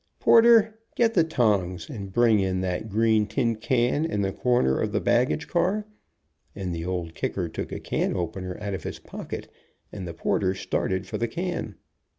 [0.19, 4.79] Por ter, get the tongs and bring in that green tin can in the corner
[4.81, 5.85] of the baggage car,"
[6.55, 9.47] and the Old Kicker took a can opener out of his pocket,
[9.91, 11.75] and the porter started for the can.